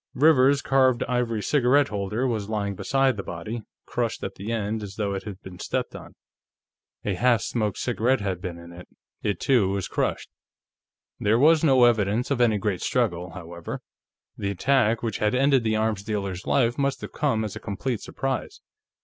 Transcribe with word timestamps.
Rivers's 0.15 0.63
carved 0.63 1.03
ivory 1.03 1.43
cigarette 1.43 1.89
holder 1.89 2.25
was 2.25 2.49
lying 2.49 2.73
beside 2.73 3.17
the 3.17 3.21
body, 3.21 3.61
crushed 3.85 4.23
at 4.23 4.33
the 4.33 4.51
end 4.51 4.81
as 4.81 4.95
though 4.95 5.13
it 5.13 5.25
had 5.25 5.39
been 5.43 5.59
stepped 5.59 5.95
on. 5.95 6.15
A 7.05 7.13
half 7.13 7.41
smoked 7.43 7.77
cigarette 7.77 8.19
had 8.19 8.41
been 8.41 8.57
in 8.57 8.73
it; 8.73 8.87
it, 9.21 9.39
too, 9.39 9.69
was 9.69 9.87
crushed. 9.87 10.31
There 11.19 11.37
was 11.37 11.63
no 11.63 11.83
evidence 11.83 12.31
of 12.31 12.41
any 12.41 12.57
great 12.57 12.81
struggle, 12.81 13.33
however; 13.33 13.83
the 14.35 14.49
attack 14.49 15.03
which 15.03 15.19
had 15.19 15.35
ended 15.35 15.63
the 15.63 15.75
arms 15.75 16.01
dealer's 16.01 16.47
life 16.47 16.79
must 16.79 17.01
have 17.01 17.11
come 17.11 17.45
as 17.45 17.55
a 17.55 17.59
complete 17.59 18.01
surprise. 18.01 18.59